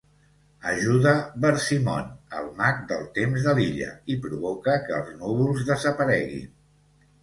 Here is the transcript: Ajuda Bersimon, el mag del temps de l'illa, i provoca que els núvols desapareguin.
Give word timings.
Ajuda 0.69 1.11
Bersimon, 1.43 2.09
el 2.41 2.49
mag 2.63 2.81
del 2.95 3.05
temps 3.21 3.47
de 3.51 3.55
l'illa, 3.63 3.93
i 4.17 4.19
provoca 4.27 4.81
que 4.89 5.01
els 5.01 5.17
núvols 5.23 5.67
desapareguin. 5.73 6.55